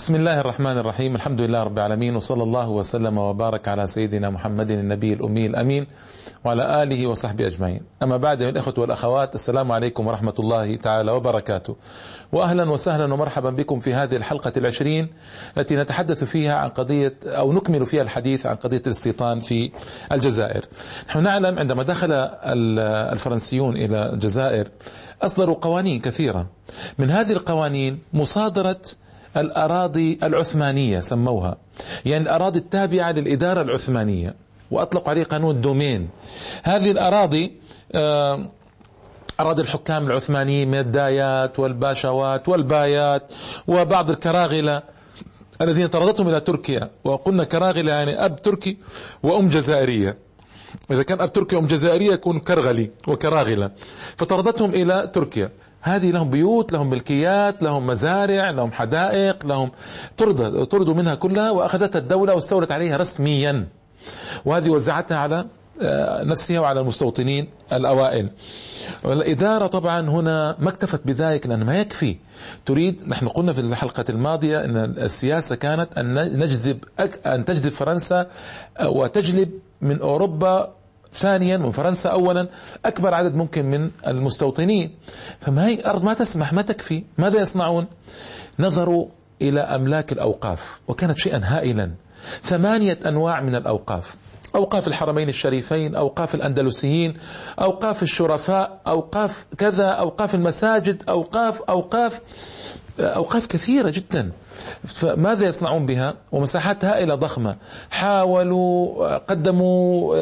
[0.00, 4.70] بسم الله الرحمن الرحيم الحمد لله رب العالمين وصلى الله وسلم وبارك على سيدنا محمد
[4.70, 5.86] النبي الأمي الأمين
[6.44, 11.76] وعلى آله وصحبه أجمعين أما بعد الإخوة والأخوات السلام عليكم ورحمة الله تعالى وبركاته
[12.32, 15.08] وأهلا وسهلا ومرحبا بكم في هذه الحلقة العشرين
[15.58, 19.70] التي نتحدث فيها عن قضية أو نكمل فيها الحديث عن قضية الاستيطان في
[20.12, 20.64] الجزائر
[21.08, 22.12] نحن نعلم عندما دخل
[23.12, 24.68] الفرنسيون إلى الجزائر
[25.22, 26.46] أصدروا قوانين كثيرة
[26.98, 28.80] من هذه القوانين مصادرة
[29.36, 31.56] الأراضي العثمانية سموها.
[32.04, 34.34] يعني الأراضي التابعة للإدارة العثمانية
[34.70, 36.08] وأطلقوا عليه قانون دومين.
[36.62, 37.52] هذه الأراضي
[37.94, 38.50] آه،
[39.40, 43.22] أراضي الحكام العثمانيين من الدايات والباشوات والبايات
[43.68, 44.82] وبعض الكراغلة
[45.60, 46.90] الذين طردتهم إلى تركيا.
[47.04, 48.76] وقلنا كراغلة يعني أب تركي
[49.22, 50.16] وأم جزائرية.
[50.90, 53.70] إذا كان أب تركي وأم جزائرية يكون كرغلي وكراغلة.
[54.16, 55.50] فطردتهم إلى تركيا.
[55.82, 59.70] هذه لهم بيوت لهم ملكيات لهم مزارع لهم حدائق لهم
[60.16, 63.68] طرد طردوا منها كلها وأخذتها الدولة واستولت عليها رسميا.
[64.44, 65.46] وهذه وزعتها على
[65.82, 68.30] آه، نفسها وعلى المستوطنين الأوائل.
[69.04, 72.16] والإدارة طبعا هنا ما اكتفت بذلك لأن ما يكفي.
[72.66, 76.84] تريد نحن قلنا في الحلقة الماضية أن السياسة كانت أن نجذب
[77.26, 78.26] أن تجذب فرنسا
[78.78, 80.79] آه، وتجلب من أوروبا
[81.14, 82.48] ثانيا من فرنسا اولا
[82.84, 84.94] أكبر عدد ممكن من المستوطنين.
[85.40, 87.86] فما هي ارض ما تسمح ما تكفي؟ ماذا يصنعون؟
[88.58, 89.06] نظروا
[89.42, 91.90] إلى أملاك الأوقاف وكانت شيئا هائلا.
[92.42, 94.16] ثمانية أنواع من الأوقاف.
[94.54, 97.14] أوقاف الحرمين الشريفين أوقاف الأندلسيين
[97.60, 102.20] أوقاف الشرفاء أوقاف كذا أوقاف المساجد أوقاف أوقاف
[103.00, 104.32] أوقاف كثيرة جدا.
[104.84, 107.56] فماذا يصنعون بها؟ ومساحات هائلة ضخمة.
[107.90, 110.14] حاولوا قدموا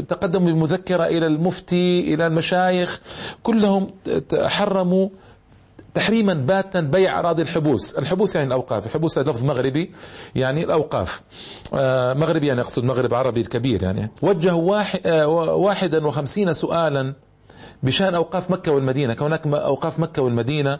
[0.00, 3.00] تقدموا بمذكرة إلى المفتي إلى المشايخ.
[3.42, 3.90] كلهم
[4.34, 5.08] حرموا
[5.94, 9.90] تحريما باتا بيع أراضي الحبوس، الحبوس يعني الأوقاف، الحبوس لفظ مغربي
[10.34, 11.22] يعني الأوقاف.
[11.74, 14.10] آه، مغربي يعني أقصد مغرب عربي الكبير يعني.
[14.22, 15.26] وجهوا واحد آه،
[15.56, 17.14] واحدا وخمسين سؤالا
[17.82, 19.14] بشأن أوقاف مكة والمدينة.
[19.14, 20.78] كون هناك أوقاف مكة والمدينة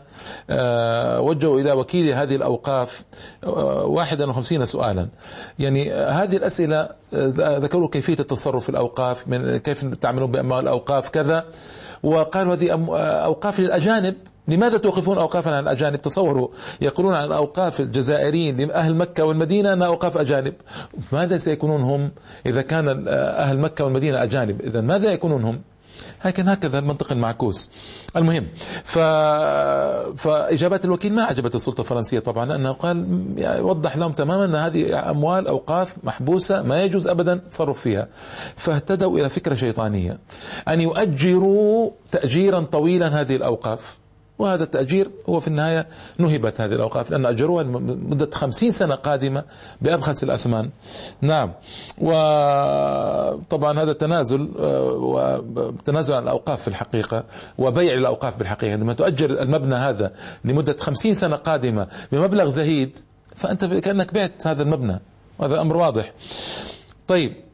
[0.51, 3.05] آه، وجهوا إلى وكيل هذه الأوقاف
[3.43, 5.09] 51 سؤالا.
[5.59, 6.89] يعني هذه الأسئلة
[7.39, 11.45] ذكروا كيفية التصرف في الأوقاف من كيف تعملون بأموال الأوقاف كذا.
[12.03, 12.71] وقالوا هذه
[13.25, 14.15] أوقاف للأجانب.
[14.49, 16.49] لماذا توقفون أوقافا عن الأجانب؟ تصوروا
[16.81, 20.55] يقولون عن أوقاف الجزائريين لأهل مكة والمدينة أنها أوقاف أجانب.
[21.13, 22.11] ماذا سيكونون هم
[22.47, 25.61] إذا كان أهل مكة والمدينة أجانب؟ إذا ماذا يكونون هم؟
[26.25, 27.71] لكن هكذا المنطق المعكوس
[28.17, 28.47] المهم
[28.85, 28.99] ف...
[30.17, 33.07] فإجابات الوكيل ما عجبت السلطة الفرنسية طبعا لأنه قال
[33.61, 38.09] وضح لهم تماما أن هذه أموال أوقاف محبوسة ما يجوز أبدا التصرف فيها.
[38.57, 40.19] فاهتدوا إلى فكرة شيطانية.
[40.69, 43.99] أن يؤجروا تأجيرا طويلا هذه الأوقاف.
[44.39, 45.87] وهذا التأجير هو في النهاية
[46.19, 49.45] نهبت هذه الأوقاف لأن أجروها مدة خمسين سنة قادمة
[49.81, 50.71] بأبخس الأثمان.
[51.21, 51.53] نعم.
[51.99, 57.25] وطبعا هذا تنازل وتنازل عن الأوقاف في الحقيقة
[57.59, 58.73] وبيع الأوقاف بالحقيقة.
[58.73, 60.13] عندما تؤجر المبنى هذا
[60.45, 62.97] لمدة خمسين سنة قادمة بمبلغ زهيد
[63.37, 65.01] فأنت كأنك بعت هذا المبنى.
[65.39, 66.13] وهذا أمر واضح.
[67.09, 67.46] طيب.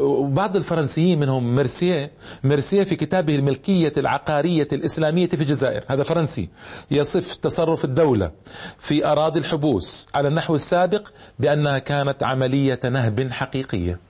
[0.00, 2.10] وبعض آه، الفرنسيين منهم ميرسيه
[2.44, 6.48] ميرسيه في كتابه الملكية العقارية الإسلامية في الجزائر هذا فرنسي
[6.90, 8.32] يصف تصرف الدولة
[8.78, 11.08] في أراضي الحبوس على النحو السابق
[11.38, 14.00] بأنها كانت عملية نهب حقيقية.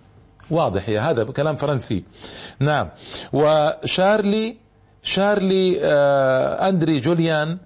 [0.51, 2.05] واضح يا هذا كلام فرنسي.
[2.61, 2.89] نعم.
[3.33, 4.57] وشارلي
[5.03, 7.59] شارلي آه أندري جوليان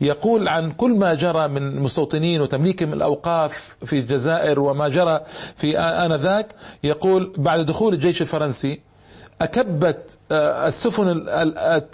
[0.00, 5.20] يقول عن كل ما جرى من مستوطنين وتمليكهم الأوقاف في الجزائر وما جرى
[5.56, 6.46] في آنذاك
[6.84, 8.80] يقول بعد دخول الجيش الفرنسي
[9.40, 11.08] أكبت السفن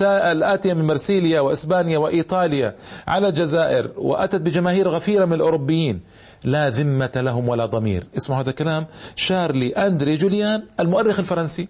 [0.03, 2.75] الآتية من مرسيليا وإسبانيا وإيطاليا
[3.07, 6.01] على الجزائر وأتت بجماهير غفيرة من الأوروبيين.
[6.45, 8.07] لا ذمة لهم ولا ضمير.
[8.17, 11.69] اسمعوا هذا كلام شارلي أندري جوليان المؤرخ الفرنسي.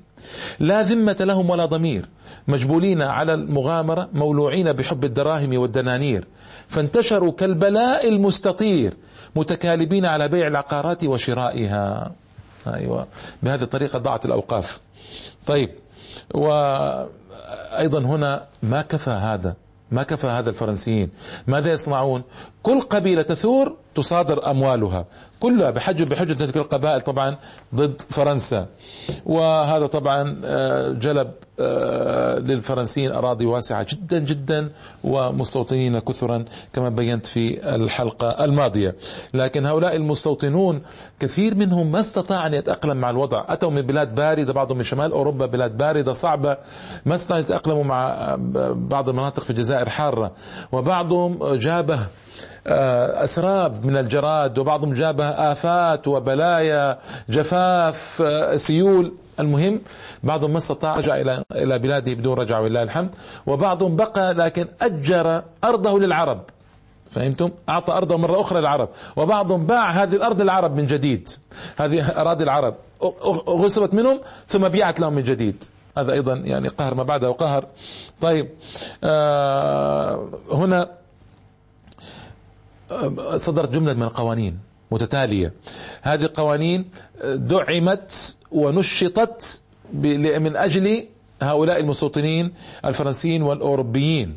[0.61, 2.09] لا ذمة لهم ولا ضمير.
[2.49, 6.27] مجبولين على المغامرة مولوعين بحب الدراهم والدنانير.
[6.69, 8.95] فانتشروا كالبلاء المستطير
[9.37, 12.13] متكالبين على بيع العقارات وشرائها.
[12.67, 13.07] أيوة.
[13.43, 14.81] بهذه الطريقة ضاعت الأوقاف.
[15.47, 15.71] طيب.
[16.35, 19.55] وأيضا هنا ما كفى هذا
[19.91, 21.11] ما كفى هذا الفرنسيين.
[21.47, 22.23] ماذا يصنعون؟
[22.63, 25.05] كل قبيلة تثور تصادر أموالها
[25.41, 27.37] كلها بحجة بحجة تلك القبائل طبعا
[27.75, 28.67] ضد فرنسا.
[29.27, 31.31] وهذا طبعا آه، جلب
[31.61, 34.71] آه، للفرنسيين أراضي واسعة جدا جدا
[35.05, 38.97] ومستوطنين كثرا كما بينت في الحلقة الماضية.
[39.35, 40.83] لكن هؤلاء المستوطنون
[41.21, 43.45] كثير منهم ما استطاع أن يتأقلم مع الوضع.
[43.49, 46.57] أتوا من بلاد باردة بعضهم من شمال أوروبا بلاد باردة صعبة
[47.07, 48.35] ما استطاعوا يتأقلموا مع
[48.75, 50.33] بعض المناطق في الجزائر حارة.
[50.73, 52.07] وبعضهم جابه آه،
[52.67, 59.13] أسراب من الجراد وبعضهم جابها آفات وبلايا جفاف آه، سيول.
[59.41, 59.81] المهم
[60.23, 63.11] بعضهم ما استطاع رجع إلى إلى بلاده بدون رجعة ولله الحمد
[63.47, 66.41] وبعضهم بقى لكن أجر أرضه للعرب.
[67.11, 71.29] فهمتم؟ أعطى أرضه مرة أخرى للعرب وبعضهم باع هذه الأرض للعرب من جديد.
[71.77, 72.75] هذه أراضي العرب.
[73.49, 75.65] غصبت منهم ثم بيعت لهم من جديد.
[75.99, 77.67] هذا أيضا يعني قهر ما بعده قهر.
[78.21, 78.49] طيب
[79.05, 80.89] آه هنا آه،
[83.37, 84.59] صدرت جملة من القوانين
[84.91, 85.53] متتالية.
[86.03, 86.91] هذه القوانين
[87.25, 89.63] دعمت ونشطت
[89.93, 91.07] من أجل
[91.43, 92.53] هؤلاء المستوطنين
[92.85, 94.37] الفرنسيين والأوروبيين.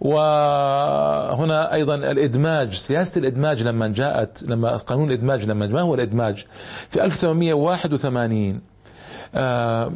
[0.00, 6.44] وهنا أيضا الإدماج سياسة الإدماج لما جاءت لما قانون الإدماج لما ما هو الإدماج.
[6.90, 8.60] في 1881
[9.34, 9.92] آه،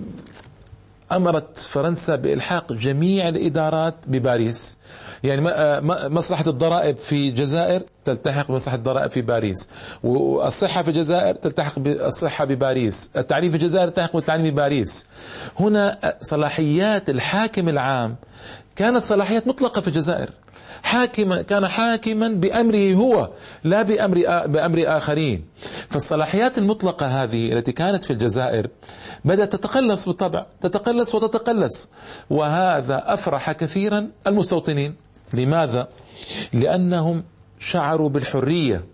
[1.12, 4.78] أمرت فرنسا بإلحاق جميع الإدارات بباريس.
[5.24, 9.70] يعني آه، مصلحة الضرائب في الجزائر تلتحق بمصلحة الضرائب في باريس.
[10.02, 13.10] والصحة في الجزائر تلتحق بالصحة بباريس.
[13.16, 15.06] التعليم في الجزائر تلتحق بالتعليم بباريس
[15.60, 18.16] هنا آه، صلاحيات الحاكم العام.
[18.76, 20.30] كانت صلاحيات مطلقة في الجزائر.
[20.82, 23.30] حاكما كان حاكما بأمره هو
[23.64, 25.44] لا بأمر بأمر آخرين.
[25.90, 28.68] فالصلاحيات المطلقة هذه التي كانت في الجزائر
[29.24, 30.46] بدأت تتقلص بالطبع.
[30.60, 31.90] تتقلص وتتقلص.
[32.30, 35.07] وهذا أفرح كثيرا المستوطنين.
[35.32, 35.88] لماذا؟
[36.52, 37.24] لأنهم
[37.58, 38.84] شعروا بالحرية.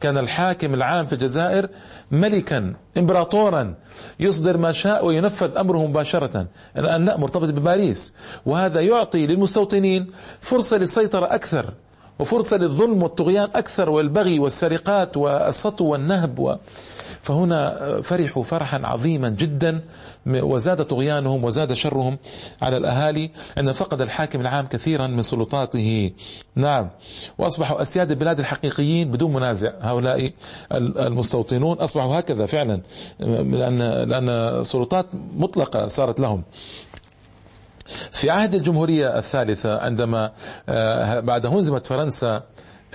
[0.00, 1.68] كان الحاكم العام في الجزائر
[2.10, 3.74] ملكا امبراطورا
[4.20, 6.46] يصدر ما شاء وينفذ أمره مباشرة.
[6.76, 8.14] الآن لا مرتبط بباريس.
[8.46, 10.06] وهذا يعطي للمستوطنين
[10.40, 11.74] فرصة للسيطرة أكثر
[12.18, 16.58] وفرصة للظلم والطغيان أكثر والبغي والسرقات والسطو والنهب
[17.26, 19.82] فهنا فرحوا فرحا عظيما جدا
[20.26, 22.18] وزاد طغيانهم وزاد شرهم
[22.62, 26.12] على الأهالي أن فقد الحاكم العام كثيرا من سلطاته.
[26.54, 26.90] نعم.
[27.38, 30.32] وأصبحوا أسياد البلاد الحقيقيين بدون منازع هؤلاء
[30.72, 31.78] المستوطنون.
[31.78, 32.80] أصبحوا هكذا فعلا
[33.20, 35.06] لأن, لأن سلطات
[35.36, 36.42] مطلقة صارت لهم.
[38.10, 40.32] في عهد الجمهورية الثالثة عندما
[40.68, 42.42] آه، بعد هزمت فرنسا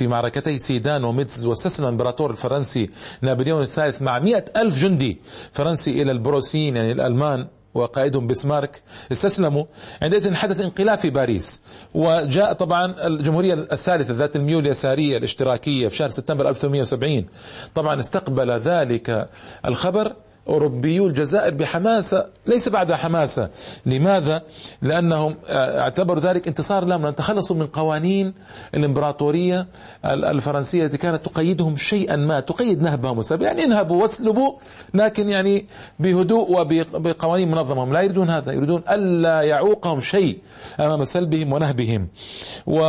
[0.01, 2.89] في معركتي سيدان وميتز واستسلم الامبراطور الفرنسي
[3.21, 5.21] نابليون الثالث مع مئة ألف جندي.
[5.51, 8.81] فرنسي إلى البروسيين يعني الألمان وقائدهم بسمارك
[9.11, 9.65] استسلموا
[10.01, 11.61] عندئذ حدث انقلاب في باريس.
[11.93, 17.25] وجاء طبعا الجمهورية الثالثة ذات الميول اليسارية الاشتراكية في شهر سبتمبر 1870
[17.75, 19.29] طبعا استقبل ذلك
[19.65, 20.13] الخبر
[20.47, 23.49] أوروبيو الجزائر بحماسة ليس بعد حماسة.
[23.85, 24.41] لماذا؟
[24.81, 28.33] لأنهم اعتبروا ذلك انتصار لهم لأن تخلصوا من قوانين
[28.75, 29.67] الإمبراطورية
[30.05, 34.53] الفرنسية التي كانت تقيدهم شيئا ما تقيد نهبهم يعني انهبوا واسلبوا
[34.93, 35.65] لكن يعني
[35.99, 37.83] بهدوء وبقوانين منظمة.
[37.83, 40.39] هم لا يريدون هذا يريدون ألا يعوقهم شيء
[40.79, 42.07] أمام سلبهم ونهبهم.
[42.67, 42.81] و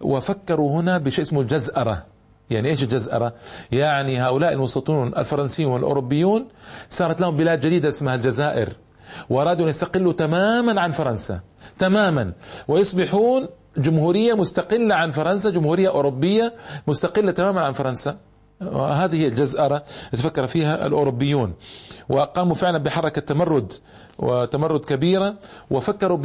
[0.00, 2.15] وفكروا هنا بشيء اسمه الجزأرة.
[2.50, 3.34] يعني إيش الجزأرة؟
[3.72, 6.48] يعني هؤلاء المستوطنون الفرنسيون والأوروبيون
[6.88, 8.72] صارت لهم بلاد جديدة اسمها الجزائر.
[9.30, 11.40] وأرادوا أن يستقلوا تماما عن فرنسا.
[11.78, 12.32] تماما.
[12.68, 16.54] ويصبحون جمهورية مستقلة عن فرنسا جمهورية أوروبية
[16.86, 18.16] مستقلة تماما عن فرنسا.
[18.60, 19.82] وهذه هي الجزأرة
[20.12, 21.54] تفكر فيها الأوروبيون.
[22.08, 23.72] وقاموا فعلا بحركة تمرد
[24.18, 25.34] وتمرد كبيرة
[25.70, 26.18] وفكروا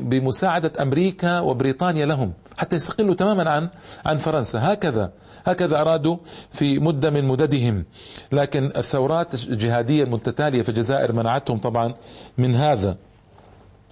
[0.00, 3.68] بمساعدة أمريكا وبريطانيا لهم حتى يستقلوا تماما عن
[4.06, 4.58] عن فرنسا.
[4.72, 5.12] هكذا
[5.44, 6.16] هكذا أرادوا
[6.50, 7.84] في مدة من مددهم.
[8.32, 11.94] لكن الثورات الجهادية المتتالية في الجزائر منعتهم طبعا
[12.38, 12.96] من هذا.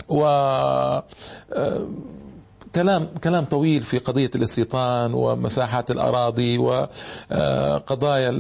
[0.09, 1.05] و آه،
[2.77, 8.31] كلام كلام طويل في قضية الاستيطان ومساحات الأراضي وقضايا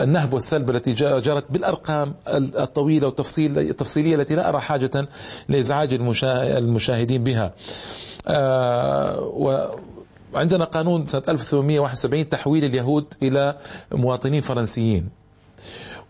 [0.00, 5.08] النهب والسلب التي جرت بالأرقام الطويلة والتفصيل التفصيلية التي لا أرى حاجة
[5.48, 5.92] لإزعاج
[6.22, 7.50] المشاهدين بها.
[8.28, 9.20] آه،
[10.34, 13.56] وعندنا قانون سنة 1871 تحويل اليهود إلى
[13.92, 15.08] مواطنين فرنسيين.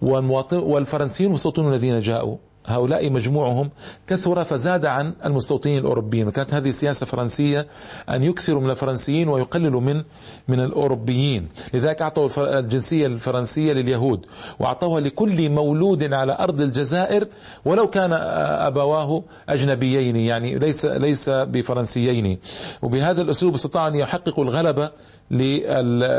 [0.01, 3.71] والفرنسيين المستوطنون الذين جاءوا هؤلاء مجموعهم
[4.07, 7.67] كثر فزاد عن المستوطنين الأوروبيين وكانت هذه سياسة فرنسية
[8.11, 10.03] أن يكثروا من الفرنسيين ويقللوا من
[10.49, 11.49] من الأوروبيين.
[11.75, 14.27] لذلك أعطوا الجنسية الفرنسية لليهود
[14.59, 17.27] وأعطوها لكل مولود على أرض الجزائر
[17.65, 22.39] ولو كان أبواه أجنبيين يعني ليس ليس بفرنسيين.
[22.83, 24.91] وبهذا الأسلوب استطاعوا أن يحققوا الغلبة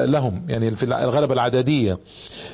[0.06, 2.00] لهم يعني في الغلبة العددية.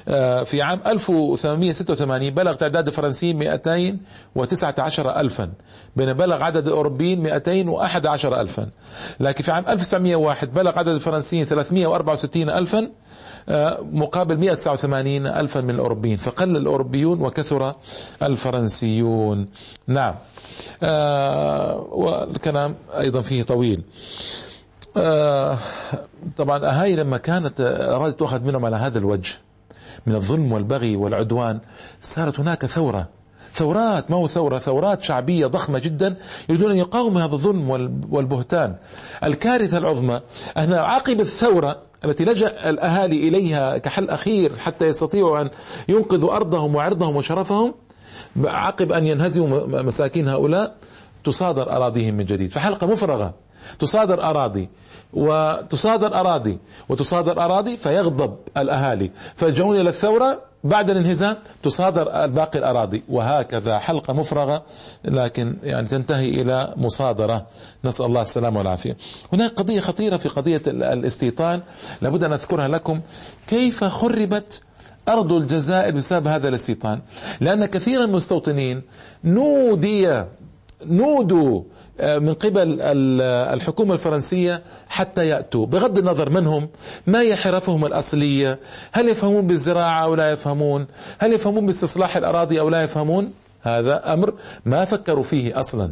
[0.07, 3.37] آه، في عام 1886 بلغ تعداد الفرنسيين
[3.91, 5.49] 219 ألفا.
[5.95, 8.69] بينما بلغ عدد الأوروبيين 211 ألفا.
[9.19, 12.89] لكن في عام 1901 بلغ عدد الفرنسيين 364 ألفا
[13.49, 16.17] آه، مقابل 189 ألفا من الأوروبيين.
[16.17, 17.75] فقل الأوروبيون وكثر
[18.23, 19.47] الفرنسيون.
[19.87, 20.15] نعم.
[20.83, 23.83] آه، والكلام أيضا فيه طويل.
[24.97, 25.57] آه،
[26.37, 29.33] طبعا هاي لما كانت أرادت تؤخذ منهم على هذا الوجه
[30.05, 31.59] من الظلم والبغي والعدوان
[32.01, 33.09] صارت هناك ثورة.
[33.53, 36.15] ثورات ما هو ثورة ثورات شعبية ضخمة جدا
[36.49, 37.69] يريدون أن يقاوموا هذا الظلم
[38.09, 38.75] والبهتان.
[39.23, 40.21] الكارثة العظمى
[40.57, 45.49] أن عقب الثورة التي لجأ الأهالي إليها كحل أخير حتى يستطيعوا أن
[45.89, 47.73] ينقذوا أرضهم وعرضهم وشرفهم
[48.45, 50.75] عقب أن ينهزموا مساكين هؤلاء
[51.23, 52.51] تصادر أراضيهم من جديد.
[52.51, 53.33] فحلقة مفرغة.
[53.79, 54.69] تصادر أراضي.
[55.13, 56.59] وتصادر أراضي.
[56.89, 59.11] وتصادر أراضي فيغضب الأهالي.
[59.35, 64.63] فيلجؤون إلى الثورة بعد الانهزام تصادر باقي الأراضي وهكذا حلقة مفرغة
[65.05, 67.47] لكن يعني تنتهي إلى مصادرة.
[67.85, 68.97] نسأل الله السلامة والعافية.
[69.33, 71.61] هناك قضية خطيرة في قضية الاستيطان
[72.01, 73.01] لابد أن أذكرها لكم.
[73.47, 74.61] كيف خربت
[75.09, 76.99] أرض الجزائر بسبب هذا الاستيطان؟
[77.41, 78.81] لأن كثيرا من المستوطنين
[79.23, 80.23] نودي
[80.87, 81.63] نودوا
[81.99, 82.81] آه، من قبل
[83.53, 85.65] الحكومة الفرنسية حتى يأتوا.
[85.65, 86.69] بغض النظر من هم
[87.07, 88.59] ما هي حرفهم الأصلية؟
[88.91, 90.87] هل يفهمون بالزراعة أو لا يفهمون؟
[91.19, 94.33] هل يفهمون باستصلاح الأراضي أو لا يفهمون؟ هذا أمر
[94.65, 95.91] ما فكروا فيه أصلا.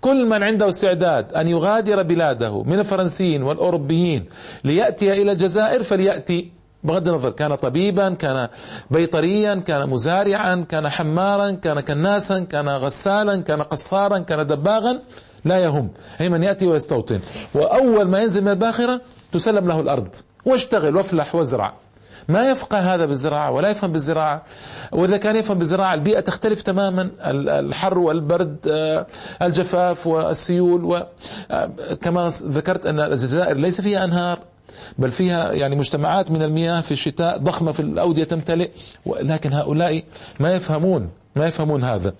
[0.00, 4.24] كل من عنده استعداد أن يغادر بلاده من الفرنسيين والأوروبيين
[4.64, 6.55] ليأتي إلى الجزائر فليأتي
[6.86, 8.48] بغض النظر كان طبيبا كان
[8.90, 15.00] بيطريا كان مزارعا كان حمارا كان كناسا كان غسالا كان قصارا كان دباغا
[15.44, 15.90] لا يهم.
[16.18, 17.20] هي من يأتي ويستوطن.
[17.54, 19.00] وأول ما ينزل من الباخرة
[19.32, 20.14] تسلم له الأرض.
[20.44, 21.74] واشتغل وافلح وازرع.
[22.28, 24.42] ما يفقه هذا بالزراعة ولا يفهم بالزراعة.
[24.92, 27.10] وإذا كان يفهم بالزراعة البيئة تختلف تماما.
[27.60, 29.06] الحر والبرد آه،
[29.42, 34.38] الجفاف والسيول وكما آه، ذكرت أن الجزائر ليس فيها أنهار.
[34.98, 38.70] بل فيها يعني مجتمعات من المياه في الشتاء ضخمة في الأودية تمتلئ
[39.06, 40.04] ولكن هؤلاء
[40.40, 42.14] ما يفهمون ما يفهمون هذا.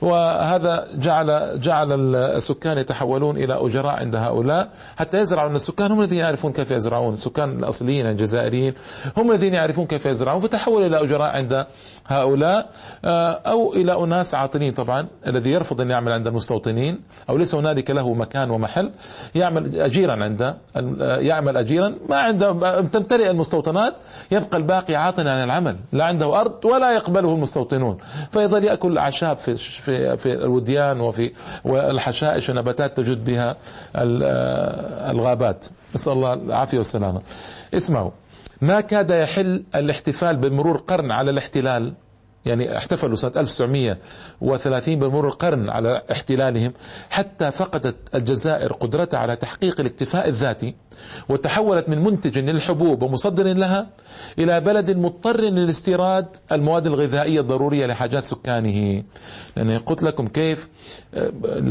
[0.00, 6.52] وهذا جعل جعل السكان يتحولون إلى أجراء عند هؤلاء حتى يزرعون السكان هم الذين يعرفون
[6.52, 7.12] كيف يزرعون.
[7.12, 8.74] السكان الأصليين الجزائريين
[9.16, 10.40] هم الذين يعرفون كيف يزرعون.
[10.40, 11.66] فتحول إلى أجراء عند
[12.06, 12.70] هؤلاء
[13.04, 17.00] آه، أو إلى أناس عاطلين طبعا الذي يرفض أن يعمل عند المستوطنين
[17.30, 18.90] أو ليس هنالك له مكان ومحل.
[19.34, 20.56] يعمل اجيرا عند آه،
[21.16, 23.94] يعمل اجيرا ما عنده تمتلئ المستوطنات
[24.30, 27.98] يبقى الباقي عاطلا عن العمل لا عنده أرض ولا يقبله المستوطنون.
[28.30, 31.32] فيظل الإنسان يأكل الأعشاب في في في الوديان وفي
[31.64, 33.56] والحشائش ونباتات تجد بها
[35.10, 35.66] الغابات.
[35.94, 37.22] نسأل الله العافية والسلامة.
[37.74, 38.10] اسمعوا.
[38.60, 41.92] ما كاد يحل الاحتفال بمرور قرن على الاحتلال؟
[42.46, 46.72] يعني احتفلوا سنة 1930 بمرور القرن على احتلالهم
[47.10, 50.74] حتى فقدت الجزائر قدرتها على تحقيق الاكتفاء الذاتي
[51.28, 53.86] وتحولت من منتج للحبوب ومصدر لها
[54.38, 59.02] إلى بلد مضطر للاستيراد المواد الغذائية الضرورية لحاجات سكانه.
[59.56, 60.68] لأن قلت لكم كيف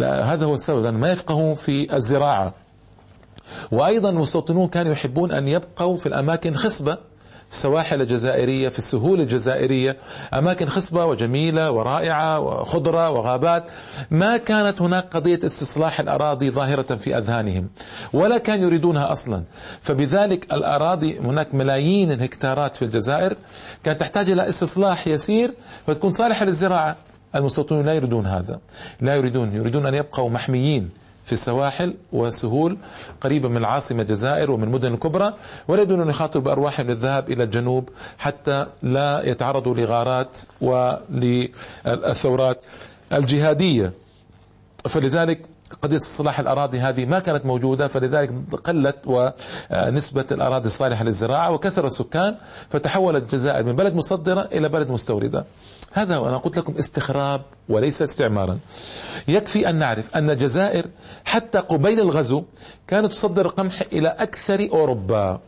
[0.03, 2.53] هذا هو السبب لأن ما يفقهون في الزراعة.
[3.71, 6.97] وأيضا المستوطنون كانوا يحبون أن يبقوا في الأماكن خصبة
[7.51, 9.97] السواحل الجزائرية في السهول الجزائرية
[10.33, 13.63] أماكن خصبة وجميلة ورائعة وخضرة وغابات.
[14.11, 17.69] ما كانت هناك قضية استصلاح الأراضي ظاهرة في أذهانهم
[18.13, 19.43] ولا كانوا يريدونها أصلا.
[19.81, 23.35] فبذلك الأراضي هناك ملايين الهكتارات في الجزائر
[23.83, 25.53] كانت تحتاج إلى استصلاح يسير
[25.87, 26.95] فتكون صالحة للزراعة.
[27.35, 28.59] المستوطنون لا يريدون هذا
[29.01, 30.89] لا يريدون يريدون أن يبقوا محميين.
[31.23, 32.77] في السواحل والسهول
[33.21, 35.33] قريبة من العاصمة الجزائر ومن المدن الكبرى
[35.67, 40.39] ولا يريدون أن يخاطروا بأرواحهم للذهاب إلى الجنوب حتى لا يتعرضوا لغارات
[41.85, 42.63] وللثورات
[43.13, 43.93] الجهادية.
[44.89, 45.45] فلذلك
[45.81, 52.35] قضية صلاح الأراضي هذه ما كانت موجودة فلذلك قلت ونسبة الأراضي الصالحة للزراعة وكثر السكان
[52.69, 55.45] فتحولت الجزائر من بلد مصدرة إلى بلد مستوردة.
[55.93, 58.59] هذا وأنا قلت لكم استخراب وليس استعمارا.
[59.27, 60.85] يكفي أن نعرف أن الجزائر
[61.25, 62.43] حتى قبيل الغزو
[62.87, 65.39] كانت تصدر قمح إلى أكثر أوروبا.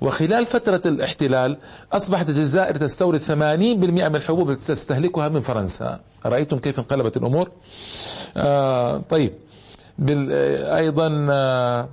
[0.00, 1.58] وخلال فترة الاحتلال
[1.92, 6.00] أصبحت الجزائر تستورد 80% من الحبوب التي تستهلكها من فرنسا.
[6.26, 7.50] رأيتم كيف انقلبت الأمور؟
[8.36, 9.32] آه طيب.
[10.76, 11.88] أيضا آه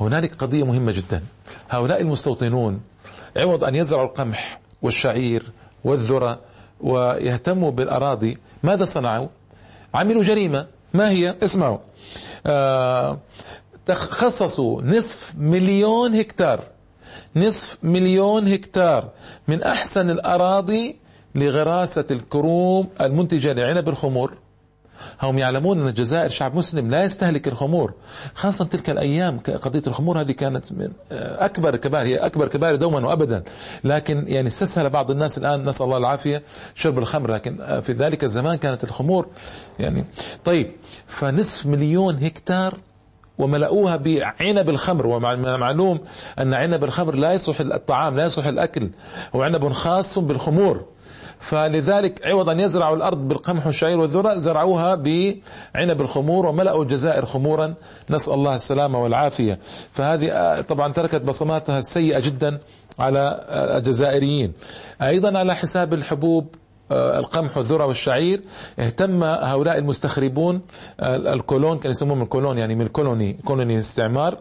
[0.00, 1.22] هنالك قضية مهمة جدا.
[1.70, 2.80] هؤلاء المستوطنون
[3.36, 5.42] عوض أن يزرعوا القمح والشعير
[5.84, 6.40] والذرة
[6.80, 8.38] ويهتموا بالأراضي.
[8.62, 9.28] ماذا صنعوا؟
[9.94, 10.66] عملوا جريمة.
[10.94, 11.78] ما هي؟ اسمعوا.
[12.46, 13.18] آه
[13.90, 16.64] خصصوا نصف مليون هكتار.
[17.36, 19.08] نصف مليون هكتار
[19.48, 20.96] من أحسن الأراضي
[21.34, 24.34] لغراسة الكروم المنتجة لعنب الخمور.
[25.22, 27.94] هم يعلمون أن الجزائر شعب مسلم لا يستهلك الخمور
[28.34, 33.42] خاصة تلك الأيام قضية الخمور هذه كانت من أكبر كبار هي أكبر كبار دوما وأبدا.
[33.84, 36.42] لكن يعني استسهل بعض الناس الآن نسأل الله العافية
[36.74, 37.30] شرب الخمر.
[37.30, 39.26] لكن في ذلك الزمان كانت الخمور
[39.78, 40.04] يعني.
[40.44, 40.72] طيب
[41.06, 42.78] فنصف مليون هكتار
[43.38, 45.06] وملأوها بعنب الخمر.
[45.06, 46.00] ومعلوم
[46.38, 48.90] أن عنب الخمر لا يصلح الطعام لا يصلح الأكل
[49.34, 50.84] هو عنب خاص بالخمور.
[51.42, 57.74] فلذلك عوض أن يزرعوا الأرض بالقمح والشعير والذرة زرعوها بعنب الخمور وملأوا الجزائر خمورا.
[58.10, 59.58] نسأل الله السلامة والعافية.
[59.92, 62.58] فهذه آه، طبعا تركت بصماتها السيئة جدا
[62.98, 64.52] على آه، الجزائريين.
[65.02, 66.54] أيضا على حساب الحبوب
[66.92, 68.40] القمح والذرة والشعير.
[68.78, 70.60] اهتم هؤلاء المستخربون
[71.00, 74.36] آه، الكولون كانوا يسموهم الكولون يعني من الكولوني كولوني استعمار.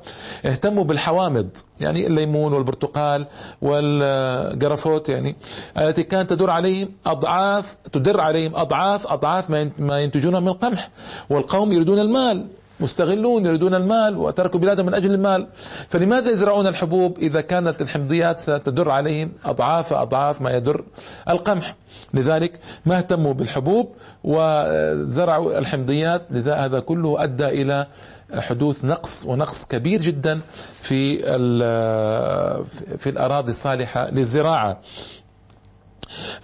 [0.46, 3.26] اهتموا بالحوامض يعني الليمون والبرتقال
[3.62, 5.36] والجرافوت يعني
[5.78, 10.90] التي كانت تدر عليهم أضعاف تدر عليهم أضعاف أضعاف ما ينتجونه من القمح.
[11.30, 12.48] والقوم يريدون المال.
[12.82, 15.48] مستغلون يريدون المال وتركوا بلادهم من أجل المال.
[15.90, 20.84] فلماذا يزرعون الحبوب إذا كانت الحمضيات ستدر عليهم أضعاف أضعاف ما يدر
[21.30, 21.76] القمح؟
[22.14, 23.92] لذلك ما اهتموا بالحبوب
[24.24, 26.22] وزرعوا الحمضيات.
[26.32, 27.88] لذا هذا كله أدى إلى
[28.34, 30.40] حدوث نقص ونقص كبير جدا
[30.82, 31.18] في
[32.98, 34.80] في الأراضي الصالحة للزراعة.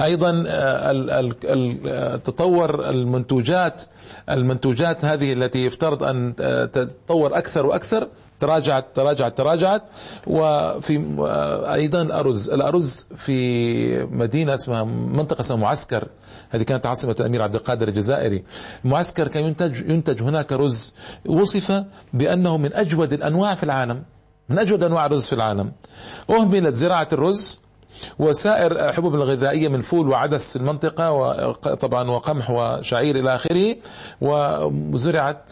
[0.01, 3.83] أيضا آه، تطور المنتوجات
[4.29, 8.07] المنتوجات هذه التي يفترض أن آه، تتطور أكثر وأكثر
[8.39, 9.83] تراجعت تراجعت تراجعت.
[10.27, 16.07] وفي آه، أيضا الأرز الأرز في مدينة اسمها منطقة اسمها معسكر
[16.50, 18.43] هذه كانت عاصمة الأمير عبد القادر الجزائري.
[18.83, 20.93] معسكر كان ينتج ينتج هناك رز
[21.25, 21.83] وصف
[22.13, 24.03] بأنه من أجود الأنواع في العالم
[24.50, 25.71] من أجود أنواع الرز في العالم.
[26.29, 27.62] أهملت زراعة الرز
[28.20, 33.75] وسائر الحبوب الغذائية من فول وعدس المنطقة وطبعا وقمح وشعير إلى آخره
[34.22, 35.51] وزرعت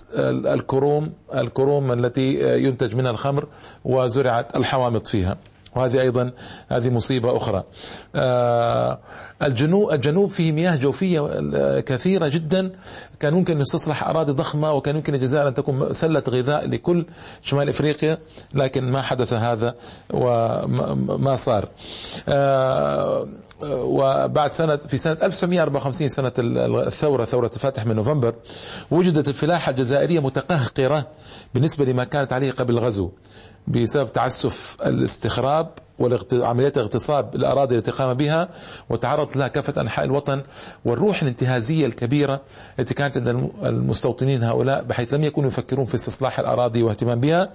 [0.54, 2.34] الكروم الكروم التي
[2.64, 3.48] ينتج منها الخمر
[3.86, 5.38] وزرعت الحوامض فيها.
[5.78, 6.32] وهذه أيضا
[6.68, 7.64] هذه مصيبة أخرى.
[8.16, 9.00] آه،
[9.44, 11.22] الجنوب الجنوب فيه مياه جوفية
[11.80, 12.72] كثيرة جدا.
[13.20, 17.06] كان ممكن أن يستصلح أراضي ضخمة وكان يمكن الجزائر أن تكون سلة غذاء لكل
[17.42, 18.18] شمال إفريقيا
[18.54, 19.76] لكن ما حدث هذا
[20.14, 21.70] وما صار.
[22.30, 23.28] آه،
[23.64, 28.34] وبعد سنة في سنة 1954 سنة الثورة ثورة الفاتح من نوفمبر
[28.92, 31.08] وجدت الفلاحة الجزائرية متقهقرة
[31.54, 33.10] بالنسبة لما كانت عليه قبل الغزو
[33.68, 38.50] بسبب تعسف الاستخراب وعمليات اغتصاب الأراضي التي قام بها
[38.90, 40.42] وتعرض لها كافة أنحاء الوطن
[40.86, 42.42] والروح الانتهازية الكبيرة
[42.80, 43.28] التي كانت عند
[43.64, 47.50] المستوطنين هؤلاء بحيث لم يكونوا يفكرون في استصلاح الأراضي واهتمام بها.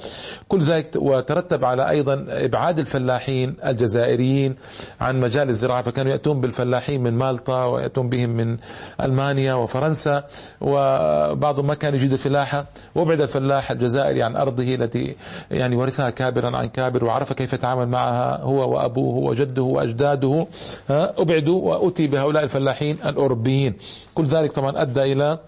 [0.49, 4.57] كل ذلك وترتب على أيضا إبعاد الفلاحين الجزائريين
[5.01, 8.57] عن مجال الزراعة فكانوا يأتون بالفلاحين من مالطا ويأتون بهم من
[9.01, 10.25] ألمانيا وفرنسا
[10.61, 15.17] وبعضهم ما كان يجيد الفلاحة وابعد الفلاح الجزائري عن أرضه التي
[15.51, 20.47] يعني ورثها كابرا عن كابر وعرف كيف يتعامل معها هو وأبوه وجده وأجداده
[20.91, 23.75] أبعدوا وأتي بهؤلاء الفلاحين الأوروبيين.
[24.15, 25.39] كل ذلك طبعا أدى إلى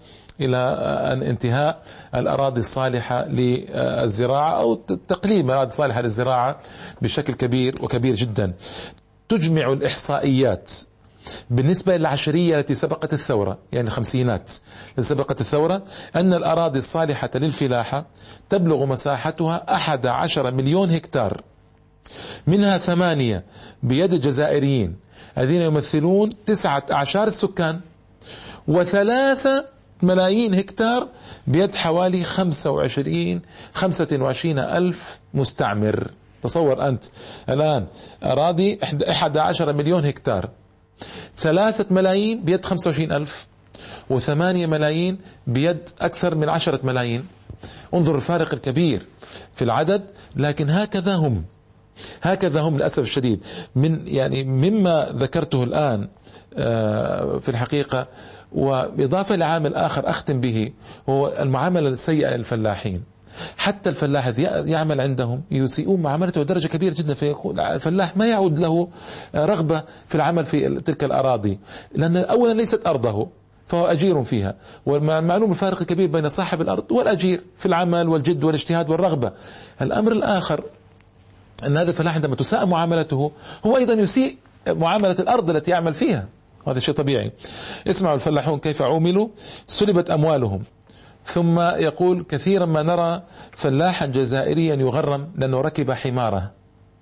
[0.41, 0.57] إلى
[1.29, 1.81] انتهاء
[2.15, 4.75] الأراضي الصالحة للزراعة أو
[5.07, 6.59] تقليل الأراضي الصالحة للزراعة
[7.01, 8.53] بشكل كبير وكبير جدا.
[9.29, 10.71] تجمع الإحصائيات
[11.49, 14.51] بالنسبة للعشرية التي سبقت الثورة يعني الخمسينات
[14.89, 15.83] التي سبقت الثورة
[16.15, 18.05] أن الأراضي الصالحة للفلاحة
[18.49, 21.41] تبلغ مساحتها أحد عشر مليون هكتار.
[22.47, 23.43] منها ثمانية
[23.83, 24.95] بيد الجزائريين
[25.37, 27.79] الذين يمثلون تسعة أعشار السكان
[28.67, 29.65] وثلاثة
[30.01, 31.07] ملايين هكتار
[31.47, 33.41] بيد حوالي خمسة وعشرين
[33.73, 36.11] خمسة وعشرين ألف مستعمر.
[36.41, 37.03] تصور أنت
[37.49, 37.85] الآن
[38.23, 38.79] أراضي
[39.09, 40.49] أحد عشر مليون هكتار.
[41.37, 43.47] ثلاثة ملايين بيد خمسة وعشرين ألف
[44.09, 47.27] وثمانية ملايين بيد أكثر من عشرة ملايين.
[47.93, 49.05] انظر الفارق الكبير
[49.55, 51.43] في العدد لكن هكذا هم.
[52.21, 53.43] هكذا هم للأسف الشديد.
[53.75, 56.07] من يعني مما ذكرته الآن
[56.57, 58.07] آه، في الحقيقة
[58.51, 60.71] وإضافة لعامل آخر أختم به
[61.09, 63.03] هو المعاملة السيئة للفلاحين.
[63.57, 68.87] حتى الفلاح الذي يعمل عندهم يسيئون معاملته درجة كبيرة جدا فيكون الفلاح ما يعود له
[69.35, 71.59] رغبة في العمل في تلك الأراضي.
[71.95, 73.27] لأن أولا ليست أرضه
[73.67, 74.55] فهو أجير فيها.
[74.85, 79.31] والمعلوم الفارق الكبير بين صاحب الأرض والأجير في العمل والجد والإجتهاد والرغبة.
[79.81, 80.63] الأمر الآخر
[81.65, 83.31] أن هذا الفلاح عندما تساء معاملته
[83.65, 86.27] هو أيضا يسيء معاملة الأرض التي يعمل فيها.
[86.65, 87.31] وهذا شيء طبيعي.
[87.87, 89.27] اسمعوا الفلاحون كيف عوملوا.
[89.67, 90.63] سلبت أموالهم.
[91.25, 93.21] ثم يقول كثيرا ما نرى
[93.51, 96.51] فلاحا جزائريا يغرم لأنه ركب حمارة.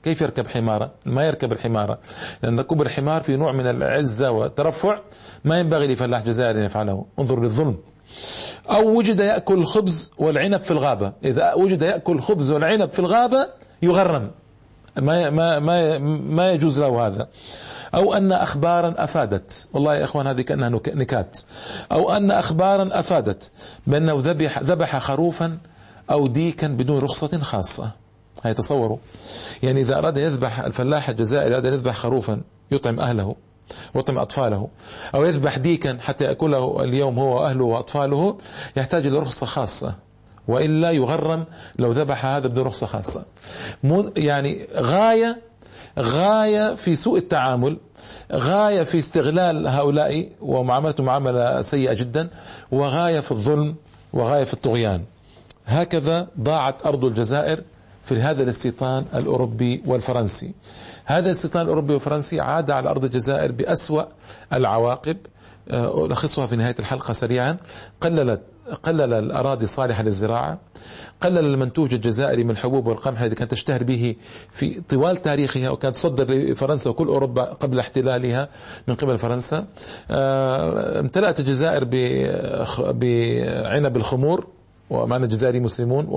[0.04, 2.00] كيف يركب حمارة؟ ما يركب الحمارة.
[2.43, 5.00] لأن ركوب الحمار في نوع من العزة والترفع.
[5.45, 7.06] ما ينبغي لفلاح جزائري أن يفعله.
[7.19, 7.78] انظر للظلم.
[8.69, 11.13] أو وجد يأكل الخبز والعنب في الغابة.
[11.24, 13.47] إذا وجد يأكل الخبز والعنب في الغابة
[13.82, 14.32] يغرم.
[14.97, 17.27] ما ما ما ما يجوز له هذا.
[17.95, 19.69] أو أن أخبارا أفادت.
[19.73, 21.39] والله يا إخوان هذه كأنها نكات.
[21.91, 23.51] أو أن أخبارا أفادت
[23.88, 25.58] بأنه ذبح ذبح خروفا
[26.12, 27.91] أو ديكا بدون رخصة خاصة.
[28.43, 28.97] هاي تصوروا.
[29.63, 33.36] يعني إذا أراد يذبح الفلاح الجزائري أراد يذبح خروفا يطعم أهله
[33.93, 34.67] ويطعم أطفاله.
[35.15, 38.38] أو يذبح ديكا حتى يأكله اليوم هو وأهله وأطفاله
[38.75, 39.95] يحتاج إلى رخصة خاصة.
[40.47, 41.45] وإلا يغرم
[41.80, 43.25] لو ذبح هذا بدون رخصة خاصة.
[44.17, 45.41] يعني غاية
[45.99, 47.77] غاية في سوء التعامل
[48.34, 52.30] غاية في استغلال هؤلاء ومعاملتهم معاملة سيئة جدا
[52.71, 53.75] وغاية في الظلم
[54.13, 55.04] وغاية في الطغيان.
[55.65, 57.63] هكذا ضاعت أرض الجزائر
[58.04, 60.54] في هذا الاستيطان الأوروبي والفرنسي.
[61.06, 64.04] هذا الاستيطان الأوروبي والفرنسي عاد على أرض الجزائر بأسوأ
[64.54, 65.17] العواقب.
[65.71, 67.57] ألخصها في نهاية الحلقة سريعا.
[68.01, 68.41] قللت
[68.84, 70.60] قلل الأراضي الصالحة للزراعة.
[71.21, 74.15] قلل المنتوج الجزائري من الحبوب والقمح الذي كانت تشتهر به
[74.51, 78.49] في طوال تاريخها وكانت تصدر لفرنسا وكل أوروبا قبل احتلالها
[78.88, 79.67] من قبل فرنسا.
[80.12, 81.84] آه، امتلأت الجزائر
[82.79, 84.47] بعنب الخمور.
[84.91, 86.08] ومعنا الجزائري مسلمون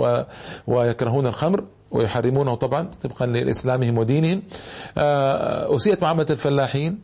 [0.66, 4.42] ويكرهون الخمر ويحرمونه طبعا طبقا لإسلامهم ودينهم.
[4.98, 6.98] آه، أسيت معاملة الفلاحين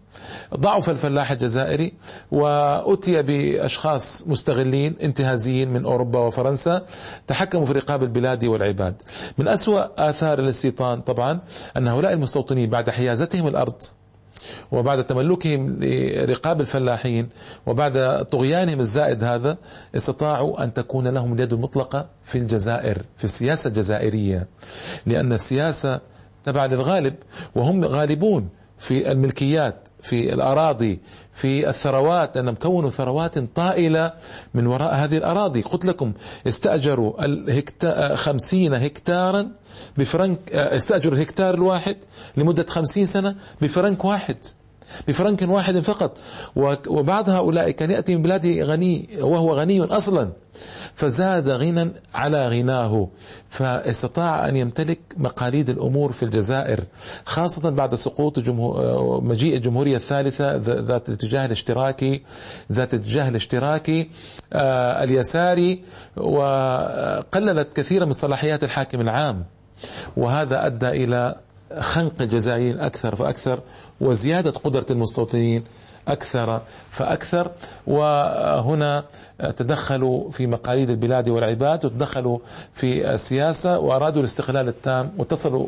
[0.55, 1.93] ضعف الفلاح الجزائري
[2.33, 6.83] وأتي بأشخاص مستغلين انتهازيين من أوروبا وفرنسا
[7.27, 9.03] تحكموا في رقاب البلاد والعباد.
[9.39, 11.41] من أسوأ آثار الاستيطان طبعا
[11.77, 13.83] أن هؤلاء المستوطنين بعد حيازتهم الأرض
[14.73, 17.29] وبعد تملكهم لرقاب الفلاحين
[17.67, 19.57] وبعد طغيانهم الزائد هذا
[19.97, 24.47] استطاعوا أن تكون لهم اليد المطلقة في الجزائر في السياسة الجزائرية.
[25.07, 26.01] لأن السياسة
[26.45, 27.15] تبع للغالب
[27.55, 28.49] وهم غالبون
[28.79, 31.01] في الملكيات في الأراضي
[31.33, 34.13] في الثروات أنهم كونوا ثروات طائلة
[34.55, 35.63] من وراء هذه الأراضي.
[35.63, 36.13] قلت لكم
[36.47, 39.51] استأجروا الهكتا خمسين هكتارا
[39.99, 41.97] بفرنك استأجروا الهكتار الواحد
[42.37, 44.37] لمدة خمسين سنة بفرنك واحد.
[45.09, 46.19] بفرنك واحد فقط.
[46.89, 50.33] وبعض هؤلاء كان يأتي من بلاد غني وهو غني أصلا.
[50.95, 53.09] فزاد غنى على غناه.
[53.49, 56.81] فاستطاع أن يمتلك مقاليد الأمور في الجزائر
[57.25, 58.39] خاصة بعد سقوط
[59.23, 62.23] مجيء الجمهورية الثالثة ذات الاتجاه الاشتراكي
[62.73, 64.11] ذات الاتجاه الاشتراكي
[64.53, 65.83] آه، اليساري.
[66.17, 69.45] وقللت كثيرا من صلاحيات الحاكم العام.
[70.17, 71.37] وهذا أدى إلى
[71.79, 73.61] خنق الجزائريين أكثر فأكثر
[74.01, 75.65] وزيادة قدرة المستوطنين
[76.09, 76.61] أكثر
[76.91, 77.51] فأكثر.
[77.87, 79.05] وهنا
[79.57, 82.39] تدخلوا في مقاليد البلاد والعباد وتدخلوا
[82.75, 85.67] في السياسة وأرادوا الاستقلال التام واتصلوا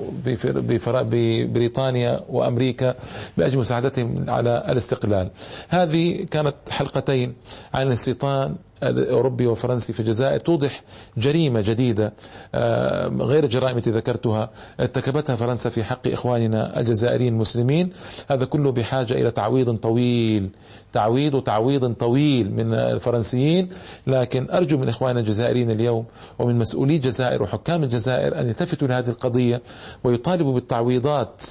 [1.03, 2.95] ببريطانيا وأمريكا
[3.37, 5.31] بأجل مساعدتهم على الاستقلال.
[5.68, 7.35] هذه كانت حلقتين
[7.75, 10.83] عن الاستيطان الأوروبي والفرنسي في الجزائر توضح
[11.16, 12.12] جريمة جديدة
[12.55, 17.90] آه، غير الجرائم التي ذكرتها ارتكبتها فرنسا في حق إخواننا الجزائريين المسلمين.
[18.31, 20.51] هذا كله بحاجة إلى تعويض طويل
[20.92, 23.68] تعويض وتعويض طويل من الفرنسيين.
[24.07, 26.05] لكن أرجو من إخواننا الجزائريين اليوم
[26.38, 29.62] ومن مسؤولي الجزائر وحكام الجزائر أن يلتفتوا لهذه القضية
[30.05, 31.42] ويطالبوا بالتعويضات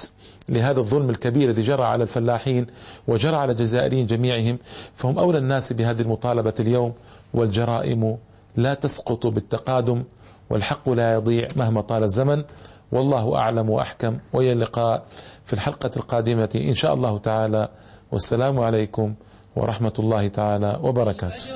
[0.48, 2.66] لهذا الظلم الكبير الذي جرى على الفلاحين
[3.08, 4.58] وجرى على الجزائريين جميعهم.
[4.96, 6.92] فهم أولى الناس بهذه المطالبة اليوم
[7.34, 8.18] والجرائم
[8.56, 10.04] لا تسقط بالتقادم
[10.50, 12.44] والحق لا يضيع مهما طال الزمن.
[12.92, 14.18] والله أعلم وأحكم.
[14.32, 15.04] وإلى اللقاء
[15.44, 17.68] في الحلقة القادمة إن شاء الله تعالى.
[18.12, 19.14] والسلام عليكم
[19.56, 21.46] ورحمة الله تعالى وبركاته.